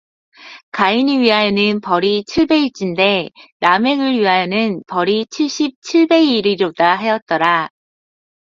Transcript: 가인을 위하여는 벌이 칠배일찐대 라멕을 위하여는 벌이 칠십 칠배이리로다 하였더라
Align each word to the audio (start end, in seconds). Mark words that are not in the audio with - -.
가인을 0.71 1.19
위하여는 1.19 1.79
벌이 1.79 2.23
칠배일찐대 2.25 3.29
라멕을 3.59 4.17
위하여는 4.17 4.81
벌이 4.87 5.27
칠십 5.29 5.79
칠배이리로다 5.83 6.95
하였더라 6.95 7.69